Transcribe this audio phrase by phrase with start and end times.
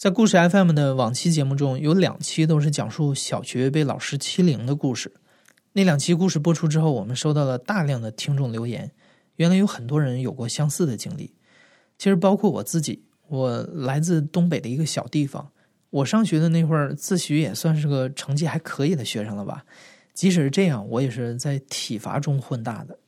[0.00, 5.12] 在故事 FM 的往期节目中，有两期都是讲述小学被老师欺凌的故事。
[5.74, 8.92] 那两期故事播出之后，我们收到了大量的听众留言，
[9.36, 11.34] 原来有很多人有过相似的经历。
[11.98, 15.50] 其实包括我自己，我来自东北的一个小地方，
[15.90, 19.66] 我上学的那会儿自诩也算是个成绩还可以的学生了吧。
[20.14, 22.98] 即使是这样，我也是在体罚中混大的。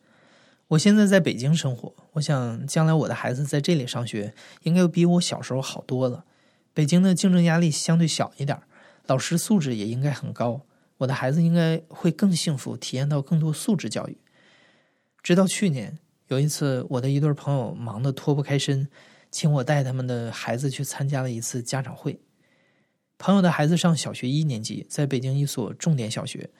[0.68, 4.34] 我现在在北京生活，我想将来我的孩子在这里上学，
[4.64, 6.26] 应该比我小时候好多了。
[6.74, 8.58] 北京的竞争压力相对小一点，
[9.06, 10.62] 老师素质也应该很高。
[10.98, 14.16] 我的孩子应该会更幸福，体验到更多素质教育。
[15.22, 18.88] 直到去年有一次，我的一对朋友忙得脱不开身，
[19.30, 22.20] 请我带他们的孩子去参加了一次家长会。
[23.18, 26.50] 朋友的孩子上小学一年级，在北京一所重点小学。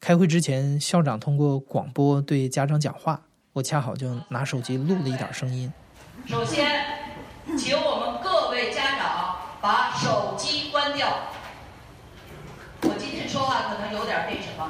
[0.00, 5.72] 开会之前，校长通过广播对家长讲话，我恰好就拿手机录了一点声音。
[6.26, 6.66] 首先，
[7.56, 9.01] 请我们各位家长。
[9.62, 11.06] 把手机关掉。
[12.82, 14.68] 我今天说话可能有点那什么，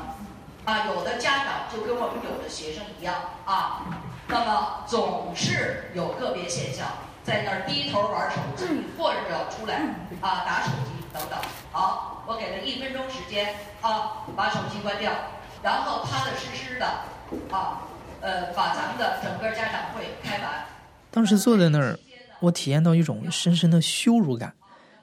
[0.66, 3.14] 啊，有的家长就跟我们有的学生一样
[3.46, 3.86] 啊，
[4.28, 6.86] 那么总是有个别现象，
[7.24, 9.76] 在那儿低头玩手机，或者出来
[10.20, 11.38] 啊打手机等等。
[11.72, 15.10] 好，我给他一分钟时间啊，把手机关掉，
[15.62, 16.86] 然后踏踏实实的
[17.50, 17.80] 啊，
[18.20, 20.66] 呃，把咱们的整个家长会开完。
[21.10, 21.98] 当时坐在那儿，
[22.40, 24.52] 我体验到一种深深的羞辱感。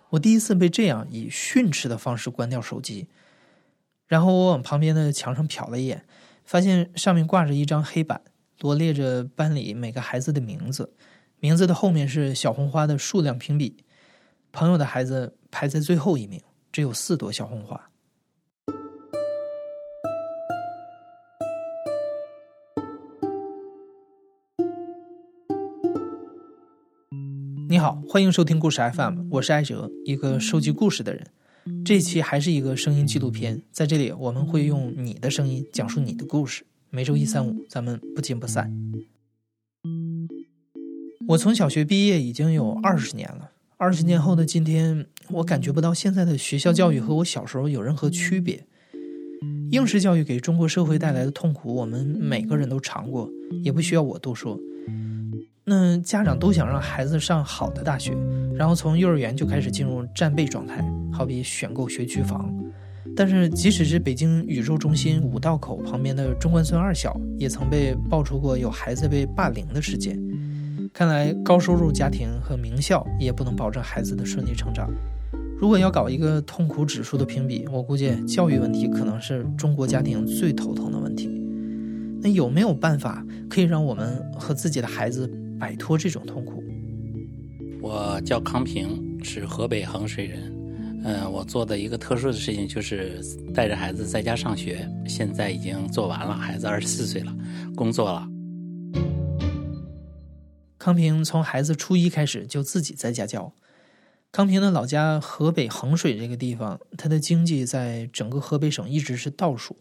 [0.10, 3.08] 我第一次被这样以训斥的方式关掉手机，
[4.08, 6.06] 然后我往旁边的墙上瞟了一眼，
[6.44, 8.22] 发现上面挂着一张黑板，
[8.60, 10.94] 罗列着班里每个孩子的名字，
[11.40, 13.84] 名字的后面是小红花的数量评比，
[14.52, 17.89] 朋友的孩子排在最后一名，只有四朵小红花。
[27.72, 31.28] 你好，欢迎收听故事 FM，我是艾哲，一个收集故事的人。
[31.86, 36.64] 这期还是一个声音纪录片，在这里我们会用你的声音讲述你的故事。
[36.90, 38.74] 每周一、三、五，咱们不见不散。
[41.28, 48.66] 我从小学毕业已经有二十年了，二十年后的今天，我感觉不到现在的学校教育和我小时候有任何区别。
[49.70, 53.30] 应试教育给中国社会带来的痛苦，我们每个人都尝过，
[53.64, 54.60] 也不需要我多说。
[55.70, 58.12] 那家长都想让孩子上好的大学，
[58.56, 62.52] 然后从幼儿园就开始进入战备状态，好比选购学区房。
[63.16, 70.20] 但是，即使是北京宇宙中心五道口旁边的中关村二小，也曾被爆出过有孩子被霸凌的事件。
[70.92, 74.90] 看来，高收入家庭和名校也不能保证孩子的顺利成长。
[75.60, 81.30] 如果要搞一个痛苦指数的评比，我估计教育问题可能是中国家庭最头疼的问题。
[82.22, 85.30] 那有没有办法可以让我们和自己的孩子？
[85.60, 86.64] 摆脱这种痛苦。
[87.82, 90.56] 我叫康平，是河北衡水人。
[91.04, 93.22] 嗯，我做的一个特殊的事情就是
[93.54, 96.36] 带着孩子在家上学，现在已经做完了。
[96.36, 97.34] 孩子二十四岁了，
[97.76, 98.28] 工作了。
[100.78, 103.54] 康平从孩子初一开始就自己在家教。
[104.32, 109.78] 康平的老家河北衡水这个地方，他的经济在整个河北省一直是倒数，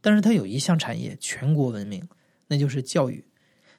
[0.00, 2.06] 但是他有一项产业全国闻名，
[2.48, 3.24] 那就是教育。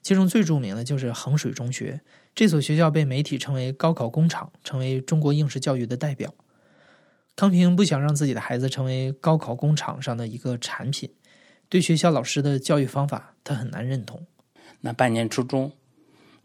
[0.02, 2.02] 其中最著名的就是衡水中学，
[2.34, 6.34] 这所学校被媒体称为“高考工厂”，成为中国应试教育的代表。
[7.36, 11.08] 康平不想让自己的孩子成为高考工厂上的一个产品，
[11.70, 14.26] 对学校老师的教育方法，他很难认同。
[14.80, 15.72] 那半年初中，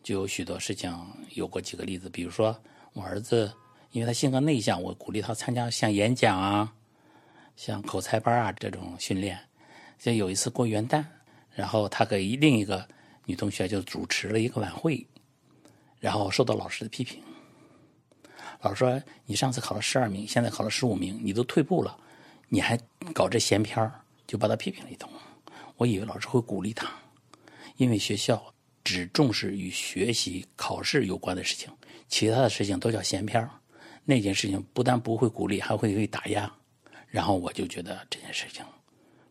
[0.02, 0.94] 就有许多事情，
[1.32, 2.56] 有过几个例子，比如说
[2.92, 3.50] 我儿子，
[3.90, 6.74] 因为他性格内向，我鼓励他参加像演讲啊、
[7.56, 9.38] 像口才班啊这种训练。
[9.98, 11.02] 像有一次过元旦，
[11.54, 12.86] 然后他给另一个。
[13.26, 15.06] 女同学就主持了一个晚会，
[16.00, 17.22] 然后受到老师的批评。
[18.62, 21.98] 老师说：“你上次考了十二名，现在考了十五名，你都退步了，
[22.48, 22.78] 你还
[23.12, 23.92] 搞这闲篇
[24.26, 25.10] 就把他批评了一通。
[25.76, 26.90] 我以为老师会鼓励他，
[27.76, 28.42] 因为学校
[28.82, 31.70] 只重视与学习、考试有关的事情，
[32.08, 33.46] 其他的事情都叫闲篇
[34.04, 36.50] 那件事情不但不会鼓励，还会被打压。
[37.08, 38.64] 然后我就觉得这件事情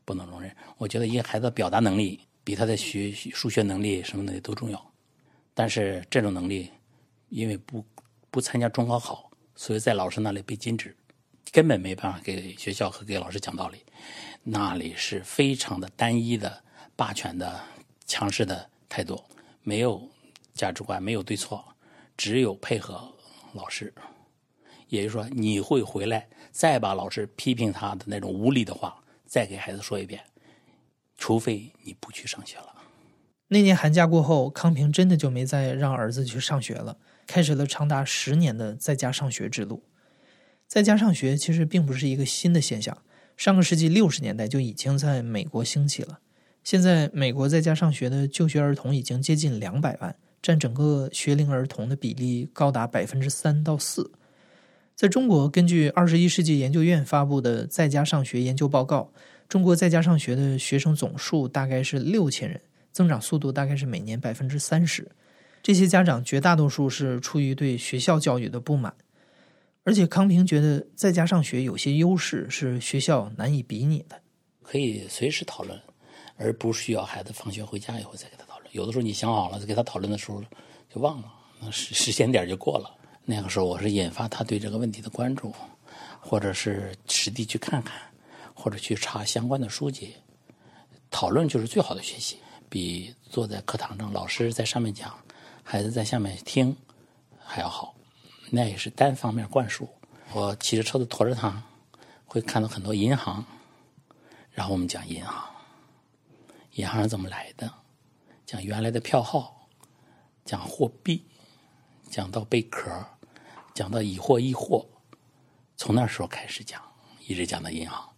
[0.04, 0.56] 不能容忍。
[0.78, 2.20] 我觉得一个孩子表达能力。
[2.46, 4.94] 比他的学数学能力什么的都重要，
[5.54, 6.72] 但是这种能力，
[7.30, 7.84] 因为不
[8.30, 10.96] 不参加中高考，所以在老师那里被禁止，
[11.52, 13.80] 根本没办法给学校和给老师讲道理。
[14.44, 16.64] 那里是非常的单一的、
[16.96, 17.60] 霸权的、
[18.06, 19.20] 强势的态度，
[19.64, 20.08] 没有
[20.54, 21.66] 价值观，没有对错，
[22.16, 23.12] 只有配合
[23.54, 23.92] 老师。
[24.88, 30.22] 也就是说，你会回来再把老师批评他的那种无理的话，再给孩子说一遍。
[31.18, 32.74] 除非你不去上学了。
[33.50, 36.98] 那年寒假过后，康平真的就没再让儿子去上学了，
[37.28, 39.84] 开始了长达十年的在家上学之路。
[40.68, 42.98] 在家上学其实并不是一个新的现象，
[43.38, 46.20] 上个世纪六十年代就已经在美国兴起了。
[46.64, 54.12] 现在，美国在家上学的就学儿童已经接近两百万，占整个学龄儿童的比例高达百分之三到四。
[54.96, 59.12] 在中国，根据二十一世纪研究院发布的在家上学研究报告，
[59.48, 62.60] 中国在家上学的学生总数大概是六千人，
[62.92, 65.10] 增长速度大概是每年百分之三十。
[65.62, 68.94] 这些家长绝大多数是出于对学校教育的不满，
[69.84, 74.20] 而且康平觉得在家上学有些优势是学校难以比拟的，
[74.62, 75.80] 可以随时讨论。
[76.38, 78.70] 而不需要孩子放学回家以后再给他讨论。
[78.74, 80.44] 有的时候你想好了，给他讨论的时候
[80.94, 81.32] 就忘了，
[81.62, 82.94] 那时时间点就过了。
[83.24, 85.56] 那个时候我是引发他对这个问题的关注，
[86.20, 88.02] 或者是实地去看看，
[88.66, 90.16] 或者去查相关的书籍。
[91.12, 95.16] 讨论就是最好的学习，比坐在课堂上老师在上面讲，
[95.62, 96.76] 孩子在下面听
[97.38, 97.94] 还要好。
[98.50, 99.88] 那也是单方面灌输。
[100.34, 101.62] 我骑着车子驮着他，
[102.26, 103.46] 会看到很多银行，
[104.50, 105.48] 然后我们讲银行。
[106.72, 107.72] 银行是怎么来的？
[108.48, 109.70] 讲原来的票号，
[110.44, 111.24] 讲货币，
[112.10, 112.90] 讲到贝壳，
[113.76, 114.84] 讲到以货易货，
[115.78, 116.82] 从那时候开始讲，
[117.28, 118.10] 一直讲到银行，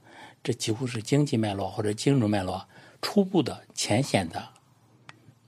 [0.48, 2.66] 这几乎是经济脉络或者金融脉络
[3.02, 4.48] 初步的浅显的，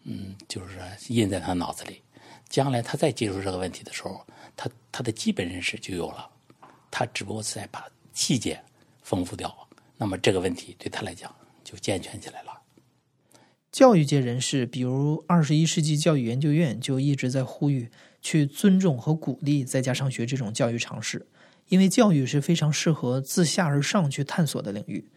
[0.04, 2.02] 嗯，就是印在他脑子里。
[2.50, 6.30] 将来他再接触这个问题的时候，他他的基本认识就有了，
[6.92, 8.62] 他只不过是在把细节
[9.02, 9.56] 丰富掉，
[9.96, 12.62] 那么这个问题对他来讲就健全起来了。
[13.72, 17.90] 教育界人士，比如二十一世纪教育研究院，就一直在呼吁
[18.22, 21.26] 去尊重和鼓励在家上学这种教育尝试，
[21.70, 25.10] 因为教育是非常适合自下而上去探索的领域。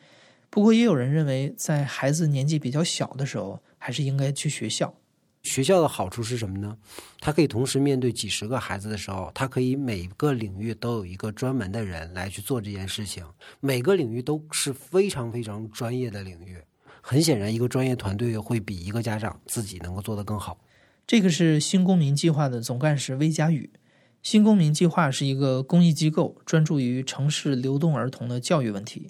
[0.49, 4.95] 不过，也有人认为，在孩子年纪比较小的时候，还是应该去学校。
[5.43, 6.77] 学校的好处是什么呢？
[7.21, 13.25] 他可以同时面对几十个孩子的时候，他可以每个领域都有一个专门的人来去做这件事情，
[13.59, 16.59] 每个领域都是非常非常专业的领域。
[17.01, 20.57] 很显然，一个专业团队会比一个家长自己能够做得更好。
[21.07, 23.69] 这个是新公民计划的总干事魏佳宇。
[24.23, 29.09] 新公民计划是一个公益机构，专注于城市流动儿童的教育问题。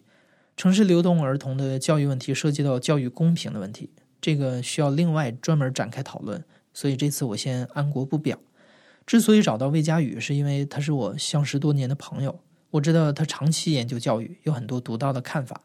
[0.56, 3.90] 城市流动儿童的教育问题涉及到教育公平的问题，
[4.22, 6.42] 这个需要另外专门展开讨论。
[6.72, 8.38] 所以这次我先安国不表。
[9.04, 15.62] 之所以找到魏佳宇，是因为他是我相识多年的朋友，我知道他长期研究教育，有很多独到的看法。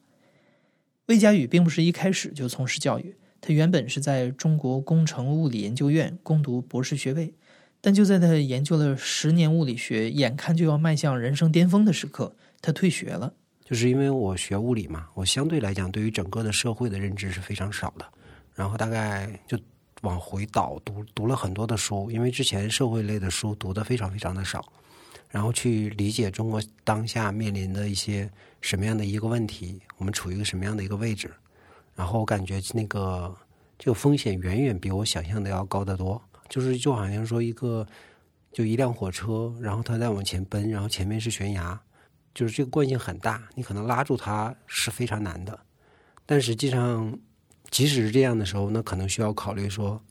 [1.05, 7.33] 魏佳宇并不是一开始就从事教育，他原本是在中国工程物理研究院攻读博士学位，
[7.87, 13.33] 但就在他研究了十年物理学，眼看就要迈向人生巅峰的时刻，他退学了。
[13.63, 18.05] 就是因为我学物理嘛，我相对来讲对于整个的社会的认知是非常少的，
[18.53, 19.57] 然后大概就
[20.01, 24.61] 往回倒读读了很多的书，因为之前社会类的书读的非常非常的少。
[25.29, 28.29] 然后去理解中国当下面临的一些
[28.59, 31.31] 什么样的一个问题，我们处于一个什么样的一个位置。
[31.95, 33.33] 然后我感觉那个
[33.79, 36.21] 这个风险远远比我想象的要高得多。
[36.49, 37.85] 就是就好像说一个
[38.51, 41.79] 就一辆火车，然后它在往前奔，然后前面是悬崖，
[42.33, 45.59] 就是这个惯性很大，你可能拉住它是非常难的。
[46.25, 47.17] 但实际上，
[47.69, 50.01] 即使是这样的时候，那可能需要考虑说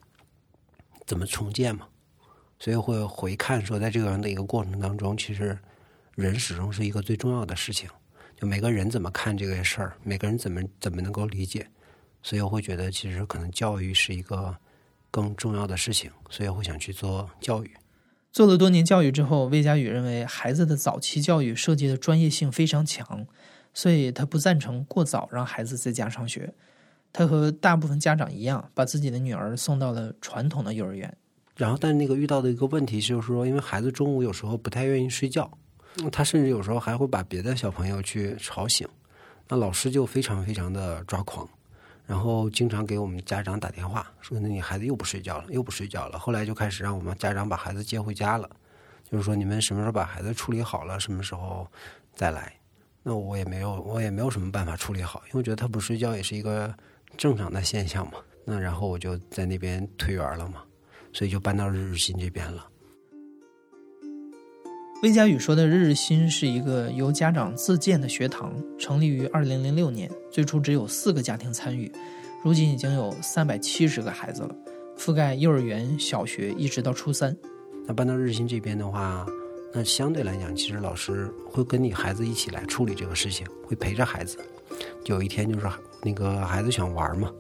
[1.06, 1.86] 怎么重建嘛。
[2.58, 5.58] 所以会回看说，在这个样的一个过程当中，其实
[6.14, 7.86] 人始终是一个最重要的事情。
[8.34, 11.66] 就每个人怎么看这个事儿，每个人怎么怎么能够理解，
[12.22, 14.56] 所以我会觉得，其实可能教育是一个
[15.16, 16.10] 更重要的事情。
[16.28, 17.70] 所以我会想去做教育。
[18.30, 23.26] 做了多年教育之后，魏佳宇认为孩子的早期教育涉及的专业性非常强，
[23.72, 26.52] 所以他不赞成过早让孩子在家上学。
[27.14, 31.16] 他和大部分家长一样，把自己的女儿送到了传统的幼儿园。
[31.56, 35.50] 然后，但那个遇到的一个问题就是说，因为孩子中午有时候不太愿意睡觉，
[36.12, 38.86] 他甚至有时候还会把别的小朋友去吵醒，
[39.48, 41.48] 那老师就非常非常的抓狂，
[42.06, 48.48] 然后经常给我们家长打电话说：“那你孩子又不睡觉了，又不睡觉了。”后来就开始让我们家长把孩子接回家了，
[49.10, 51.66] 就是说你们什么时候把孩子处理好了，什么时候
[52.14, 52.52] 再来。
[53.02, 56.72] 那我也没有，我也没有什么办法处理好，因为我觉得他不睡觉也是一个
[57.16, 58.18] 正常的现象嘛。
[58.44, 60.62] 那然后我就在那边退园了嘛。
[61.12, 62.68] 所以就搬到日日新这边了。
[65.06, 71.88] 魏佳宇说的日日新是一个由家长自建的学堂，成立于二零零六年，最初只有四个家庭参与，
[72.42, 74.52] 如今已经有三百七十个孩子了，
[74.98, 77.36] 覆盖幼儿园、小学一直到初三。
[77.86, 79.24] 那搬到日新这边的话，
[79.72, 84.36] 那相对来讲，其实老师会跟你孩子一起来处理这个事情，会陪着孩子。
[85.04, 85.68] 有一天就是
[86.02, 87.30] 那个孩子想玩嘛。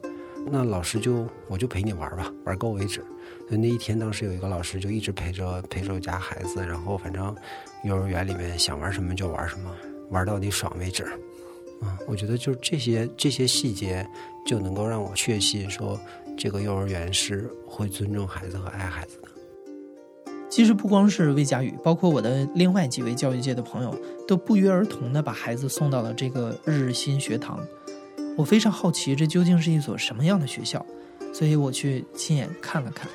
[0.48, 3.04] 那老师就我就陪你玩吧，玩够为止。
[3.48, 7.34] 那一天当时有一个老师就一直陪着陪着我家孩子，然后反正
[7.84, 9.70] 幼儿园里面想玩什么就玩什么，
[10.10, 11.04] 玩到你爽为止。
[11.80, 14.06] 啊，我觉得就是这些这些细节
[14.46, 16.00] 就能够让我确信说，
[16.36, 19.28] 这个幼儿园是会尊重孩子和爱孩子的。
[20.48, 23.94] 其实不光是魏佳宇，包括我的另外几位教育界的朋友，
[24.26, 27.60] 都不约而同的把孩子送到了这个日新学堂。
[28.38, 30.84] 我非常好奇，这究竟是一所什么样的学校，
[31.32, 33.06] 所以我去亲眼看了看。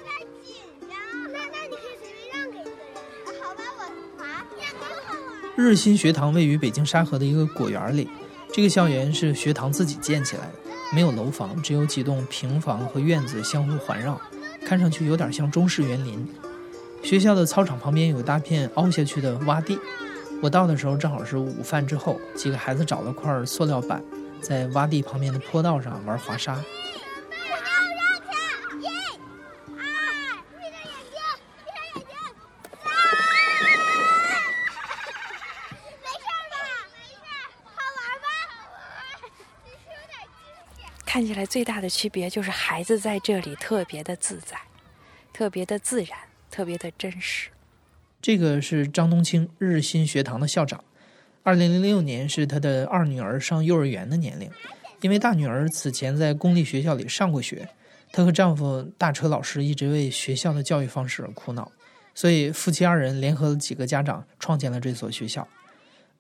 [5.58, 8.10] 日新学堂位于北京沙河的一个果园里。
[8.54, 10.54] 这个校园是学堂自己建起来的，
[10.94, 14.20] 没有楼房，只有几栋平房和院子相互环绕，
[14.66, 16.26] 看上去有点像中式园林。
[17.04, 19.78] 学校的操场旁边有一大片凹下去的洼地，
[20.42, 24.02] 我到的时候正好是午饭之后，几个孩子找了块塑料板，
[24.42, 26.58] 在洼地旁边的坡道上玩滑沙。
[41.14, 44.58] 看起来最大的区别就是孩子在这里特别的自在，
[45.34, 46.18] 特别的自然，
[46.50, 47.50] 特别的真实。
[48.22, 50.82] 这个是张冬青日新学堂的校长，
[51.44, 54.50] 二零零六年是他的二女儿上幼儿园的年龄。
[55.02, 57.68] 因为大女儿此前在公立学校里上过学，
[58.14, 61.70] 她和丈夫大车老师一直为学校的教育方式而苦恼，
[62.16, 65.46] 所以夫妻二人联合了几个家长创建了这所学校。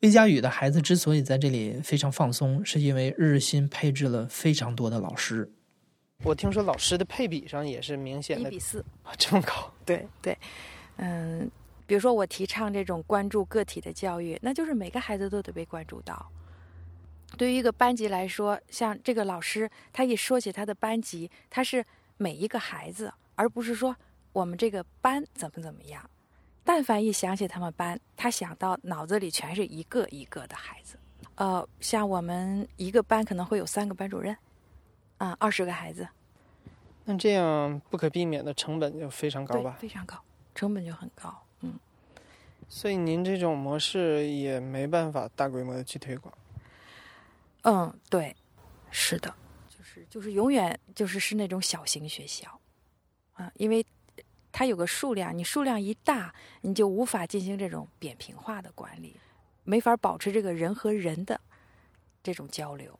[0.01, 5.47] 魏佳宇的孩子之所以在这里非常放松，是因为日新配置了非常多的老师。
[6.23, 8.83] 我听说老师的配比上也是明显的一比四，
[9.17, 9.71] 这么高？
[9.85, 10.35] 对对，
[10.97, 11.49] 嗯，
[11.85, 16.31] 比如说我提倡这种关注个体的教育，那就是每个孩子都得被关注到。
[17.37, 21.85] 对于一个班级来说，像这个老师，他一说起他的班级，他是
[22.17, 23.95] 每一个孩子，而不是说
[24.33, 26.09] 我们这个班怎么怎么样。
[26.63, 30.95] 但凡一想起他们班，他想到脑子里全是一个一个的孩子。
[31.35, 34.37] 呃，像我们一个班可能会有三个班主任，
[35.17, 36.07] 啊，二十个孩子。
[37.03, 39.77] 那这样不可避免的成本就非常高吧？
[39.79, 40.21] 非常高，
[40.53, 41.35] 成本就很高。
[41.61, 41.79] 嗯。
[42.69, 46.31] 所以您这种模式也没办法大规模的去推广。
[47.63, 48.35] 嗯，对，
[48.91, 49.33] 是的，
[49.67, 52.61] 就是就是永远就是是那种小型学校，
[53.33, 53.83] 啊，因为。
[54.51, 59.15] 它有个数量，你数量一大，你就无法进行这种扁平化的管理，
[59.63, 61.39] 没法保持这个人和人的
[62.21, 62.99] 这种交流，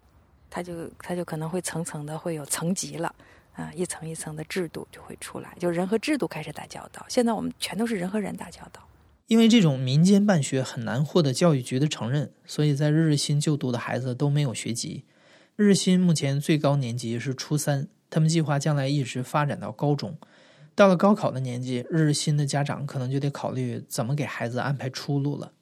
[0.49, 3.13] 它就它就可能会层层的会有层级了，
[3.53, 7.05] 啊，一层一层的制度就会出来，就人和制度开始打交道。
[7.09, 8.87] 现在我们全都是人和人打交道。
[9.27, 15.05] 因为这种民间办学很难获得教育局的承认，所以在日日新就读的孩子都没有学籍。
[15.55, 20.17] 日新目前最高年级是初三，他们计划将来一直发展到高中。
[20.81, 25.53] 到了高考的年纪，日日新的家长可能就得考虑怎么给孩子安排出路了。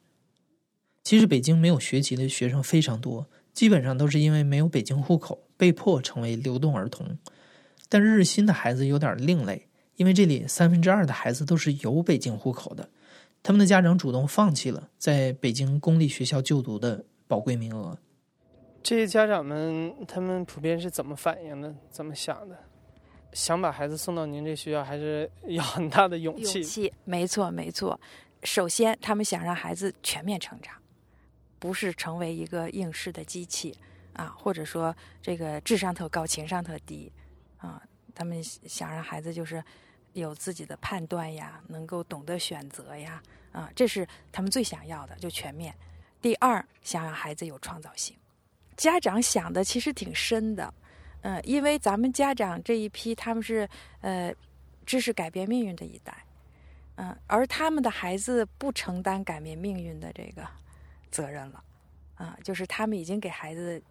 [1.03, 7.17] 其实北京没有学籍的学生非常多，基本上都是因为没有北京户口，被迫成为流动儿童。
[7.89, 12.87] 但日新的孩子有点另类，因为这里三分之二的孩子都是有北京户口的，
[13.43, 17.97] 他们的家长主动放弃了在北京公立学校就读的宝贵名额。
[18.81, 21.75] 这些家长们，他们普遍是怎么反应的？
[21.91, 22.57] 怎么想的？
[23.33, 26.59] 想把孩子送到您这学校，还是 要很大的勇气。
[26.59, 27.99] 勇气，没错，没错。
[28.43, 30.73] 首先，他们想让孩子全面成长，
[31.59, 33.77] 不是成为一个应试的机器
[34.13, 37.11] 啊，或者说这个智商特高、情商特低
[37.57, 37.81] 啊。
[38.15, 39.63] 他们想让孩子就是
[40.13, 43.21] 有自己的判断呀，能够懂得选择呀
[43.51, 45.73] 啊，这是他们最想要的，就全面。
[46.21, 48.15] 第二，想让孩子有创造性。
[48.75, 50.73] 家长想的其实挺深的。
[51.21, 53.67] 嗯，因为咱们家长这一批，他们是
[53.99, 54.33] 呃，
[54.85, 56.15] 知识改变命运的一代，
[56.95, 60.47] 嗯，而他们的孩子不承担改变命运的这个
[61.11, 61.61] 责任了，
[62.15, 63.81] 啊，就是他们已经给孩子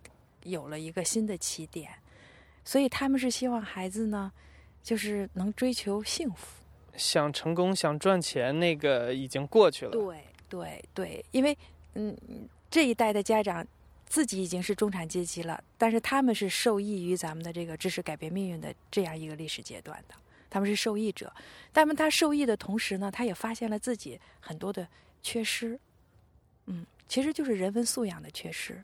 [0.45, 1.91] 有了一个新的起点，
[2.65, 4.33] 所以他们是希望孩子呢，
[4.83, 6.63] 就是能追求幸福，
[6.97, 9.93] 想成功、想赚钱，那个已经过去了。
[9.93, 11.57] 对对对，因为
[11.93, 12.17] 嗯，
[12.71, 13.67] 这一代的家长。
[14.09, 20.15] 自己已经是中产阶级了，但是他们是受益于咱们的这个知识改变命运的这样一个历史阶段的，
[20.49, 21.33] 他们是受益者。
[21.73, 24.89] 但是他受益的同时呢，他也发现了自己很多的
[25.23, 25.79] 缺失，
[26.67, 28.83] 嗯，其实就是人文素养的缺失。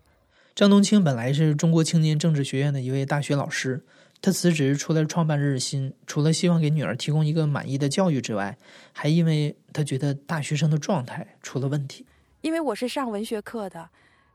[0.54, 3.82] 张冬青本来是中国青年政治学院的一位大学老师，
[4.20, 8.56] 他辞职出来创办日新，除了希望给女儿提供一个满意的教育之外，
[8.92, 12.04] 还因为他觉得大学生的状态出了问题。
[12.42, 13.88] 因为我是上文学课的。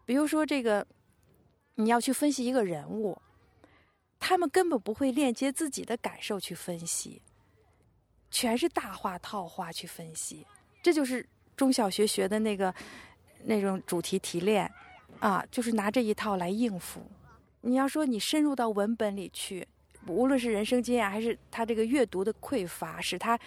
[0.09, 0.83] 比如说，这个
[1.75, 3.15] 你要去分析一个人物，
[4.17, 7.21] 他们根本不会链接自己的感受去分析，
[8.31, 10.43] 全是大话套话去分析，
[10.81, 11.23] 这就是
[11.55, 12.73] 中小学学的那个
[13.43, 14.67] 那种主题提炼
[15.19, 17.03] 啊，就是拿这一套来应付。
[17.61, 19.67] 你要说你深入到文本里去，
[20.07, 23.39] 无论是人生经验还是他这个阅读的匮乏，使他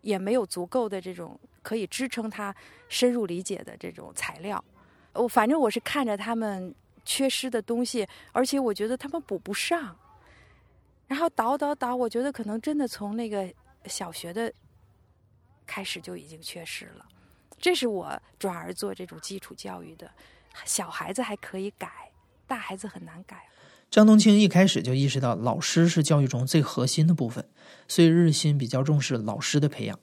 [0.00, 2.56] 也没有足够的这种可以支撑他
[2.88, 4.64] 深入理解的这种材料。
[5.14, 6.74] 我反正我是看着他们
[7.04, 9.96] 缺失的东西，而且我觉得他们补不上。
[11.06, 13.52] 然后倒倒倒，我觉得可能真的从那个
[13.86, 14.52] 小学的
[15.66, 17.04] 开始就已经缺失了。
[17.58, 20.10] 这是我转而做这种基础教育的。
[20.64, 22.10] 小孩子还可以改，
[22.46, 23.48] 大孩子很难改。
[23.90, 27.48] 张冬青一开始就意识到老师是教育中最核心的部分，
[27.88, 29.98] 所以日新比较重视老师的培养。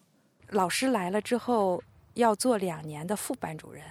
[0.50, 1.82] 老师来了之后
[2.16, 3.84] 要做两年的副班主任，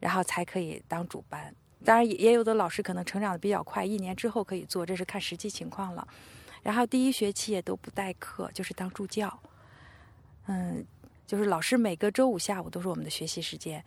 [0.00, 1.54] 然后才可以当主班。
[1.84, 6.06] 当然，也也有的老师可能成长的比较快，一年之后可以做，这是看实际情况了。
[6.62, 9.38] 然后第一学期也都不代课，就是当助教。
[10.46, 10.82] 嗯，
[11.26, 13.84] 就是老师每个周五下午都是我们的学习时间。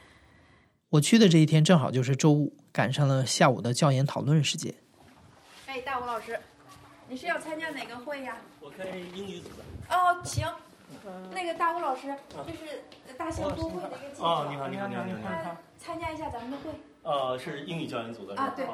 [0.89, 4.73] 我去的这一天正好就是周五，赶上了下午的教研讨论时间。
[5.65, 6.39] 哎，大吴老师，
[7.09, 8.37] 你是要参加哪个会呀？
[8.59, 8.85] 我看
[9.15, 9.95] 英语组的。
[9.95, 10.47] 哦，行。
[11.33, 12.13] 那个大吴老师，
[12.45, 12.83] 就是
[13.17, 14.23] 大象多会的一个记者。
[14.23, 15.57] 哦，你好，你好，你好，你好。
[15.77, 16.69] 参加一下咱们的会。
[17.03, 18.35] 呃，是英语教研组的。
[18.35, 18.65] 啊，对。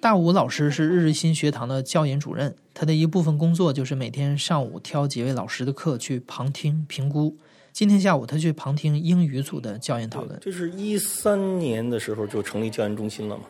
[0.00, 7.36] 大吴老师是日新学堂的教研主任，他的一部分工作就是每天上午挑几位老师的课去旁听评估。
[7.72, 10.38] 今天下午他去旁听英语组的教研讨论。
[10.40, 13.44] 这是一三年的时候就成立教研中心了嘛？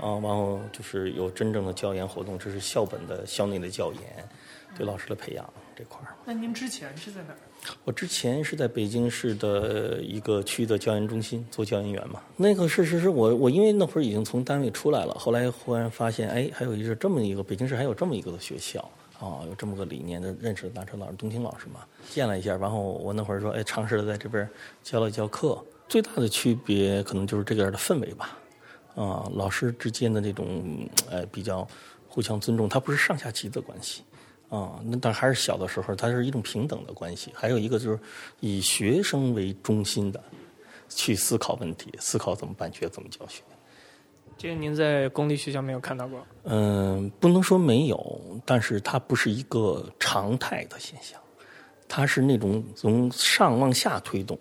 [0.00, 4.28] 啊，然后就是有真正的教研活动，这是校本的校内的教研，
[4.76, 6.14] 对老师的培养这块儿。
[6.24, 7.38] 那您之前是在哪儿？
[7.84, 12.20] 我之前是在北京市的一个区的教研中心做教研员嘛。
[12.36, 18.80] 那个是是是我我因为那会儿已经从单位出来了，后来忽然发现，哎，还有一个这么一个北京市还有这么一个学校
[19.20, 24.48] 啊，有这么个理念的，认识的大车老师、冬青老师嘛，见了一下，然后我那会儿说，哎，尝试着在这边
[24.82, 25.62] 教了教课。
[25.88, 28.38] 最大的区别可能就是这边的氛围吧，
[28.94, 31.66] 啊，老师之间的这种呃比较
[32.08, 34.02] 互相尊重，它不是上下级的关系。
[34.48, 37.32] 啊，那但还是小的时候，它是一种平等的关系。
[37.34, 37.98] 还有一个就是
[38.40, 40.22] 以学生为中心的
[40.90, 43.42] 去思考问题，思考怎么办学，怎么教学。
[44.36, 46.26] 这个您在公立学校没有看到过？
[46.42, 51.18] 嗯，不能说没有，但是它不是一个常态的现象，
[51.88, 54.38] 它是那种从上往下推动，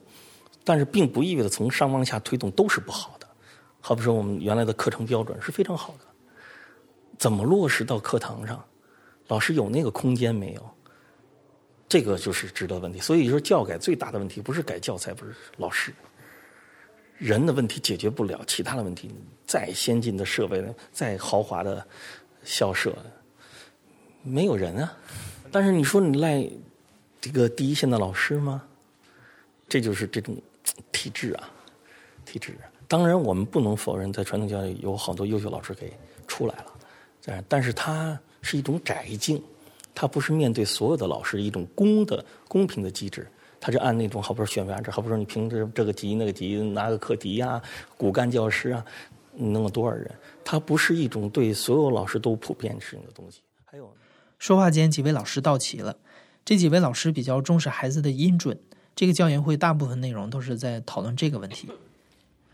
[0.66, 3.21] 但是并不意味着从上往下推动都是不好的。
[3.82, 6.06] 好比说，我们原来的课程标准是非常好的，
[7.18, 8.64] 怎么落实到课堂上？
[9.28, 10.70] 老师有那个空间没有？
[11.90, 13.00] 这个就是值得问题。
[13.00, 15.92] 所以说，教改最大的问题不是改教材，不是老师，
[17.18, 19.14] 人的问题解决不了，其他的问题
[19.46, 21.86] 再先进的设备、再豪华的
[22.44, 22.96] 校舍，
[24.22, 24.98] 没有人啊。
[25.52, 26.48] 但是你说你赖
[27.20, 28.64] 这个第一线的老师吗？
[29.68, 30.36] 这就是这种
[30.92, 31.50] 体制啊，
[32.26, 32.56] 体制。
[32.92, 35.94] 当然，我们不能否认，在传统教育有好多优秀老师给
[36.28, 38.20] 出来了，但是他。
[38.44, 39.40] 是一种窄径，
[39.94, 43.28] 它不是面对所有的老师一种公的公平的机制，
[43.60, 47.62] 它是按那种，好比说选拔制，好比说你评这这个级那个级拿个课题呀，
[47.98, 48.84] 骨干教师啊，
[49.36, 50.10] 你弄了多少人？
[50.44, 53.42] 它不是一种对所有老师都普遍适用的东西。
[53.64, 53.94] 还有，
[54.40, 55.96] 说话间几位老师到齐了，
[56.44, 58.60] 这几位老师比较重视孩子的音准，
[58.96, 61.70] 这个教研会大部分内容都是在讨论这个问题。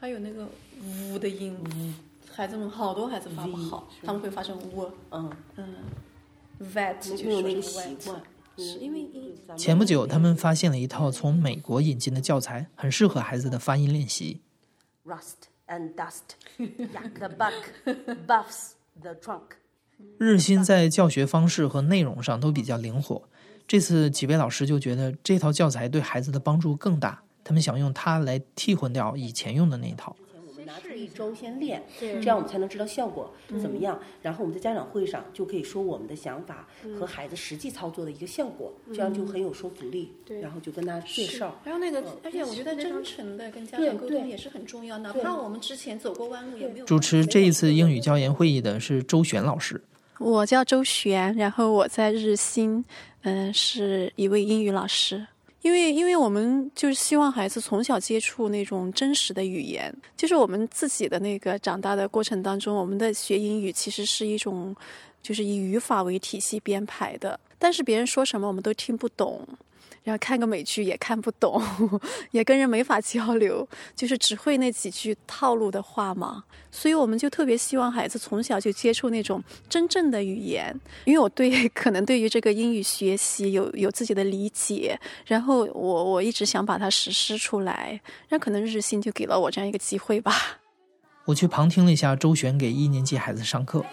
[0.08, 0.48] 还有那个
[1.12, 1.54] 呜的音。
[2.34, 5.76] 孩子们好多孩子发不好，他们会发成呜，嗯嗯
[6.74, 8.22] ，vet 没有那个习惯，
[8.80, 9.06] 因为
[9.58, 14.40] 前不久他们发现了一套从美国引进的教材，很适合孩子的发音练习。
[15.06, 17.52] Rust and dust, the buck
[18.26, 19.58] buffs the trunk。
[20.18, 23.24] 日新在教学方式和内容上都比较灵活，
[23.68, 30.14] 这次几位老师就觉得这套教材对孩子的帮助更大，他们想用它来替换掉以前用的那一套。
[30.66, 33.98] 拿出一周先练，这样我们才能知道效果怎么样。
[34.22, 36.68] 然后我们在家长会上就可以说我们的想法
[37.00, 40.12] 和孩子实际操作的一个效果，这样就很有说服力。
[40.26, 41.58] 对然后就跟他介绍。
[41.64, 44.98] 然后那个，而且我觉得真诚的跟家长沟通也是很重要。
[44.98, 46.86] 哪怕我们之前走过弯路，也没有。
[46.86, 49.82] 主持这一次英语教研会议的是周璇老师。
[50.20, 52.84] 我叫周璇，然后我在日新，
[53.22, 55.26] 嗯，是一位英语老师。
[55.62, 64.76] 因为，因为我们就是希望孩子从小接触那种真实的语言，就是我们自己的那个长大的过程当中，我们的学英语其实是一种，
[65.22, 69.46] 就是以语法为体系编排的，但是别人说什么我们都听不懂。
[70.08, 71.62] 然后看个美剧也看不懂，
[72.32, 76.46] 也跟人没法交流，就是只会那几句套路的话嘛。
[76.72, 90.34] 所以我们就特别希望孩子从小就接触那种真正的语言，因为我对 可能对于这个英语学习有有自己的理解，然后我我一直想把它实施出来，那可能日新就给了我这样一个机会吧。
[91.26, 93.86] 我去旁听了一下周璇给一年级孩子上课。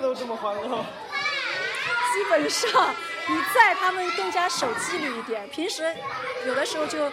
[0.00, 2.94] 都这么欢乐，基本上
[3.28, 5.46] 你在他们更加守纪律一点。
[5.50, 5.94] 平时
[6.46, 7.10] 有的时候就，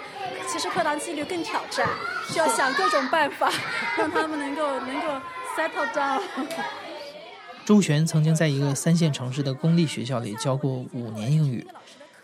[0.48, 1.90] 其实课堂纪律更挑战，
[2.30, 3.52] 需要想各种办法
[3.98, 5.08] 让他们能够能够
[5.58, 6.22] settle down。
[7.66, 11.68] 周璇曾经在一个三线城市的公立学校里教过五年英语，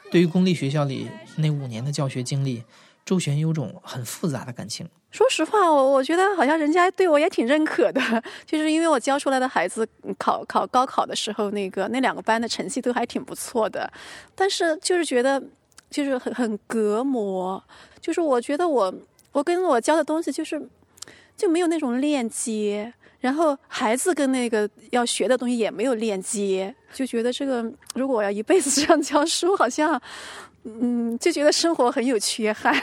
[0.10, 2.64] 对于公立学校里那五年的教学经历，
[3.06, 4.88] 周璇有种很复杂的感情。
[5.12, 8.02] 说实话，我我觉得好像人家对我也挺认可的，
[8.46, 9.86] 就是因为我教出来的孩子
[10.18, 13.92] 考考高考的时候，那个那两个班的成绩都还挺不错的，
[14.34, 15.44] 但是就是觉得
[15.90, 17.62] 就是很很隔膜，
[18.00, 18.94] 就是我觉得我
[19.34, 20.62] 我跟我教的东西就是
[21.36, 30.02] 就没有那种链接，然后孩子跟那个要学的东西也没有链接，就觉得这个如果我要一辈子这样教书，好像。
[30.64, 32.74] 嗯，就觉得生活很有缺憾，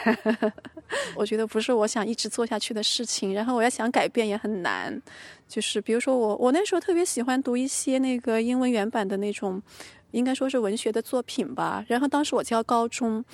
[1.14, 3.32] 我觉得不是我想一直做下去的事情。
[3.32, 5.00] 然后我要想改变也很难，
[5.46, 9.62] 就是比如说我，我那时候特别喜欢读一些那个英文原版的那种，
[10.10, 11.84] 应该说是文学的作品吧。
[11.86, 13.24] 然后当时我教高中。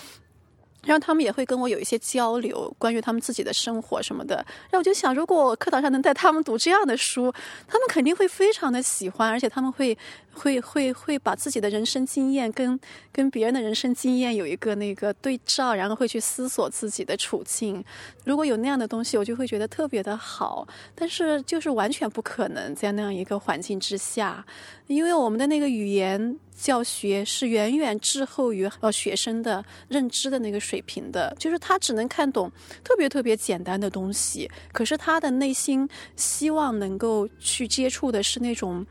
[0.87, 4.37] 然后他们也会跟我有一些交流，关于他们自己的生活什么的。
[4.71, 7.33] 然后我就想，如果我课堂上能带他们读这样的书，
[7.67, 9.97] 他们肯定会非常的喜欢，而且他们会
[10.35, 12.79] 会会会把自己的人生经验跟
[13.13, 17.83] 跟别人的人生经验有一个那个对照，然后会去思索自己的处境。
[18.25, 20.67] 如果有那样的东西，我就会觉得特别的好。
[20.95, 24.45] 但是就是完全不可能在那样一个环境之下，
[24.89, 26.39] 因为我们的那个语言。
[26.57, 32.49] 教学是远远滞后于呃学生的认知的那个水平的，就是他只能看懂
[32.85, 38.87] 特别特别简单的东西，可是他的内心希望能够去接触的是那种，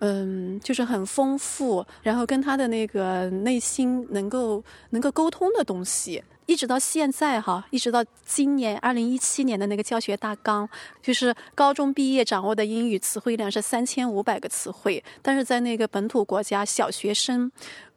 [0.00, 6.22] 嗯，就是很丰富，然后跟他的那个内心能够能够沟通的东西。
[6.44, 10.68] 一直到现在哈，一直到今年二零一七年的那个教学大纲，
[11.02, 17.50] 就是高中毕业掌握的英语词汇量是三千五百个词汇，但是在那个本土国家，小学生，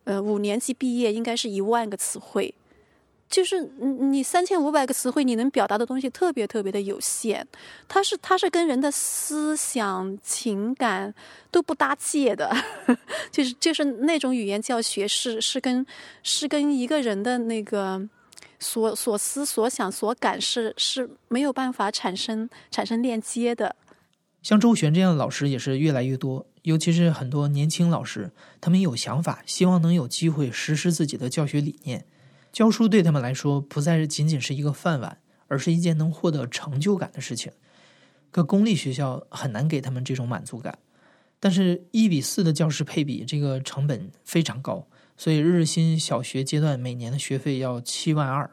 [0.05, 2.51] 呃，五年级毕业应该是一万个词汇，
[3.29, 7.45] 就是你你三千五百个词汇，你能表达的东西特别特别的有限，
[7.87, 11.13] 它是它是跟人的思想情感
[11.51, 12.51] 都不搭界的，
[13.31, 15.85] 就是就是那种语言教学是是跟
[16.23, 18.09] 是跟一个人的那个。
[18.61, 23.73] 所所思所想所感是是没有办法产生产生链接的。
[24.41, 32.05] 像周璇这样的老师也是越来越多，尤其是很多年轻老师，他们有想法，希望能有机会实施自己的教学理念。
[32.51, 37.51] 教书对他们来说不再是仅仅是一个饭碗，而是一件能获得成就感的事情。
[38.31, 40.77] 可公立学校很难给他们这种满足感。
[41.39, 44.85] 但是，一比四的教师配比，这个成本非常高。
[45.15, 48.49] 所以日日新小学阶段每年的学费要七万二，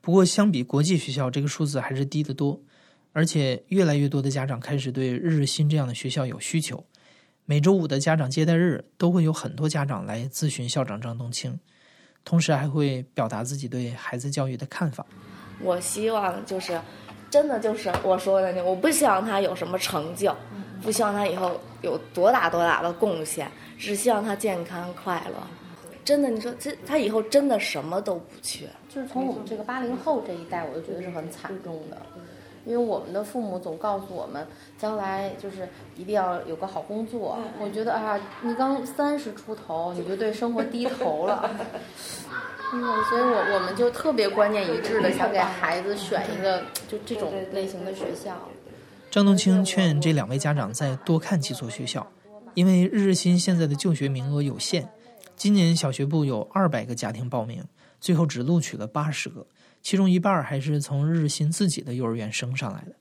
[0.00, 2.60] 不过相比国际学校，这个数字还是低得多。
[3.12, 6.84] 而且越来越多的家长开始对日新这样的学校有需求。
[7.46, 11.58] 每周五的家长接待日都会有很多家长来咨询校长张冬青，
[12.24, 15.04] 同时还会表达自己对孩子教育的看法。
[15.60, 16.80] 我希望就是
[17.30, 20.34] 真的就是我说的那，我不希望他有什么成就，
[20.82, 25.34] 不希望他以后有多大多大的贡献，只希望他健康快乐。
[26.04, 28.66] 真的，你说这他以后真的什么都不缺。
[28.88, 32.00] 就是从我们这个八零后这一代，我就觉得是很惨重的，
[32.68, 37.38] 因为我们的父母总告诉我们，将来就是一定要有个好工作。
[37.58, 41.50] 我觉得啊，你刚三十出头，你就对生活低头了。
[42.74, 48.36] 嗯，所以我我们就特别观念一致的想给孩子选一个就这种类型的学校。
[49.10, 52.06] 张冬青劝这两位家长再多看几所学校，
[52.52, 54.86] 因为日新现在的就学名额有限。
[55.36, 57.64] 今年小学部有二百个家庭报名，
[57.98, 59.46] 最后只录取了八十个，
[59.88, 62.94] 其中一半还是从日新自己的幼儿园升上来的。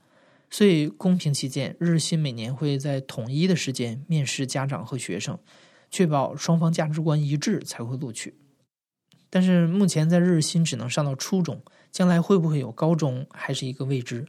[0.50, 5.38] 所以公平起见，日新每年会在统一的时间面试家长和学生，
[5.92, 8.36] 确保双方价值观一致才会录取。
[9.30, 14.26] 但是目前在日新只能上到初中，将来会不会有高中还是一个未知。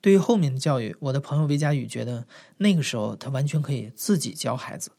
[0.00, 4.90] 对于后面的教育，我的朋友魏佳宇觉得，那个时候他完全可以自己教孩子。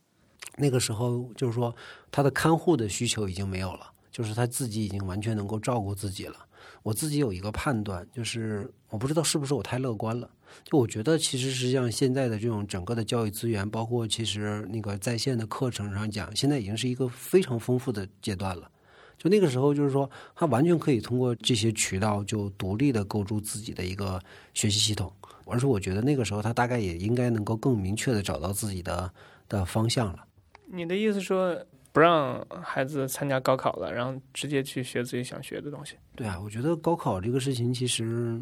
[0.55, 1.75] 那个时候就是说，
[2.09, 3.91] 他的看护的需求已经没有了。
[4.09, 6.47] 就是他自己已经完全能够照顾自己了。
[6.87, 10.29] 我自己有一个判断，就是我不知道是不是我太乐观了。
[10.63, 18.71] 就我觉得，其实实际上现在的这种整个的教育资源，包括其实那个在线的课程上讲，现在已经是一个非常丰富的阶段了。
[19.17, 24.17] 就那个时候，就是说，他完全可以通过这些渠道，就独立的构筑自己的一个
[24.53, 25.11] 学习系统。
[25.45, 29.11] 而且，我觉得那个时候，他大概也应该能够更明确的找到自己的
[29.49, 30.23] 的方向了。
[30.71, 31.53] 你的意思说，
[31.97, 35.95] 不让孩子参加高考了，然后直接去学自己想学的东西？
[36.15, 38.39] 对啊，我觉得高考这个事情，其实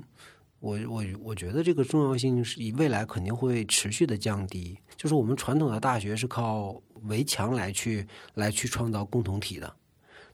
[0.59, 4.77] 我我我觉得这个重要性是以未来肯定会持续的降低。
[4.97, 9.73] 就是我们传统的大学是靠围墙来去来去创造共同体的。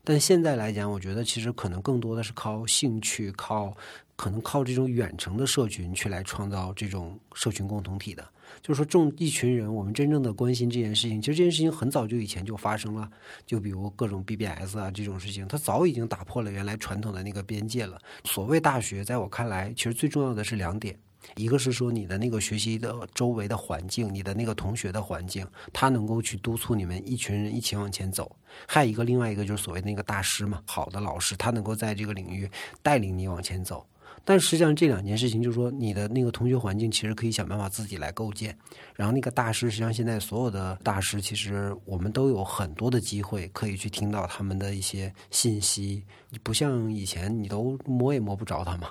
[0.02, 3.72] 但现在来讲，我觉得其实可能更多的是靠兴趣，靠
[4.16, 8.28] 可能靠这种远程的社群去来创造这种社群共同体的。
[8.60, 13.08] 就是说，众一群人，我们真正的关心这件事情，其实这件事情很早就以前就发生了。
[13.46, 17.98] 就比如各种 BBS 啊这种事情，它早已经打破了原来传统的那个边界了。
[18.24, 20.98] 所谓大学，在我看来，其实最重要的是两点。
[21.36, 28.34] 一个是说你的那个学习的周围的环境，你的那个同学的环境，他能够去督促你们一群人一起往前走。
[28.66, 32.50] 还有一个另外一个就是所谓那个大师嘛，好的老师，他能够在这个领域
[32.82, 33.86] 带领你往前走。
[34.24, 38.56] 但实际上这两件事情，就是说你的那个同学环境，其实可以想办法自己来构建。
[38.94, 48.88] 然后那个大师，实际上现在所有的大师，其实我们都有很多的机会可以去听到他们的一些信息，你不像以前你都摸也摸不着他嘛。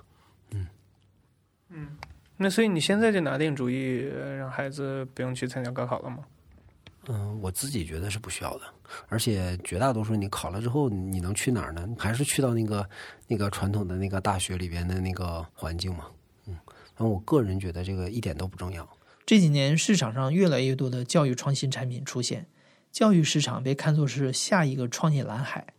[0.51, 0.67] 嗯
[1.69, 1.87] 嗯。
[2.37, 3.97] 那所以你现在就拿定主意
[4.37, 6.19] 让孩子不用去参加高考了吗？
[7.07, 8.61] 嗯，我自己觉得是不需要的。
[9.07, 11.87] 而且绝大多数你考了之后，你能去哪儿呢？
[11.97, 12.87] 还是去到那个
[13.27, 16.07] 那个传统的那个大学里边的那个环境嘛？
[16.45, 16.53] 嗯，
[16.95, 18.87] 然后我个人觉得这个一点都不重要。
[19.25, 22.47] 这几年市场上越来越多的教育创新产品出现，
[22.91, 25.73] 教育市场被看作是下一个创业蓝海。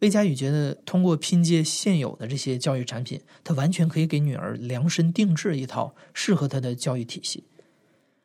[0.00, 7.44] 魏佳宇觉得，通过拼接现有的这些教育产品，他完全可以给女儿量身定制一套适合她的教育体系。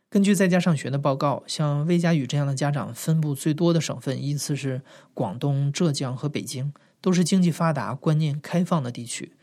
[0.09, 4.81] 根据在家上学的报告，像魏佳宇这样的家长分布最多的省份依次是
[5.13, 9.33] 广东、浙江和北京，都是经济发达、观念开放的地区。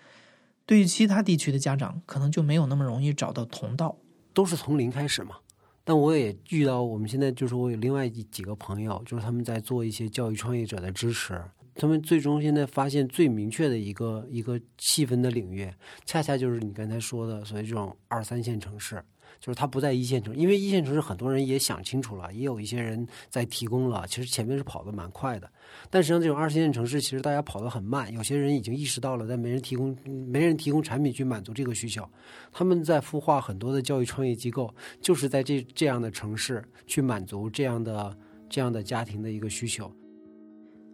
[0.64, 3.98] 对于其他地区的家长，可能就没有那么容易找到同道。
[4.32, 5.36] 都是从零开始嘛。
[5.84, 11.38] 但我也遇到，我们现在就是我有另外几个朋友，就是他们在做一些教育创业者的支持。
[11.74, 15.70] 他们最终现在发现最明确的一个一个细分的领域，
[16.06, 19.04] 恰恰就是你刚才说的所谓这种二三线城市，
[19.40, 25.50] 就是它不在一线城市，因为一线城市很多人也想清楚了，也有一些人在提供了，其实前面是跑得蛮快的，
[25.90, 32.08] 但实际上这种二线城市其实大家跑得很慢，有些人已经意识到了，但没人提供没人提供产品去满足这个需求，
[32.52, 38.16] 他们在孵化很多的教育创业机构，就是在这这样的城市去满足这样的
[38.48, 39.92] 这样的家庭的一个需求。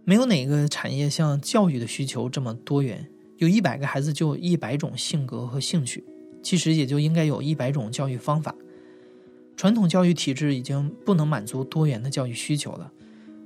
[0.04, 6.04] 没有哪个产业像教育的需求这么多元，有一百个孩子就有一百种性格和兴趣，
[6.42, 8.54] 其实也就应该有一百种教育方法。
[9.56, 12.90] 传统教育体制已经不能满足多元的教育需求了，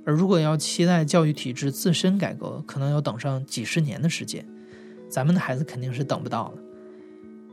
[0.05, 4.45] 而如果要期待教育体制自身改革，可能要等上几十年的时间，
[5.09, 6.57] 咱们的孩子肯定是等不到了。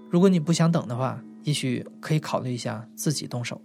[0.08, 3.60] 如果你不想等的话，也许可以考虑一下自己动手。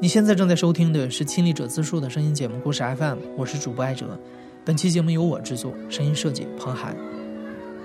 [0.00, 4.18] 你现在正在收听的是亲历者自述的声音节目《故事 FM》，我是主播艾哲。
[4.64, 7.17] 本期节目由我制作，声音设计彭涵。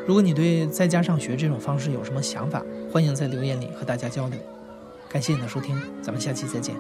[0.06, 2.62] 如果你对在家上学这种方式有什么想法，
[2.92, 4.38] 欢迎在留言里和大家交流。
[5.08, 6.76] 感谢你的收听，咱们下期再见。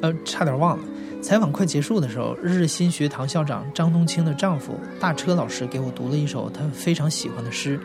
[0.00, 0.84] 呃，差点忘了，
[1.20, 7.80] 采访快结束的时候，日日新学堂校长张冬青的丈夫大车老师给我读了一首他非常喜欢的诗。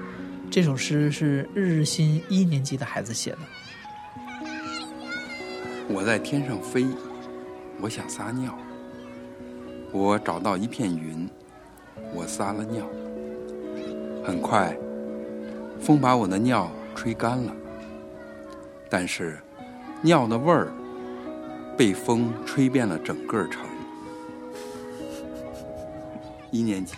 [0.51, 3.39] 这首诗是日日新一年级的孩子写的。
[5.89, 6.85] 我在天上飞，
[7.81, 8.55] 我想撒尿。
[9.91, 11.27] 我找到一片云，
[12.13, 12.85] 我撒了尿。
[14.25, 14.77] 很快，
[15.81, 17.53] 风把我的尿吹干了。
[18.89, 19.37] 但是，
[20.01, 20.71] 尿的味儿
[21.75, 23.65] 被风吹遍了整个城。
[26.51, 26.95] 一年级。